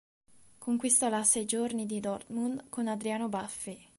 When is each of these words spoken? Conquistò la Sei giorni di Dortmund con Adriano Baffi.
Conquistò 0.57 1.09
la 1.09 1.23
Sei 1.23 1.45
giorni 1.45 1.85
di 1.85 1.99
Dortmund 1.99 2.63
con 2.69 2.87
Adriano 2.87 3.29
Baffi. 3.29 3.79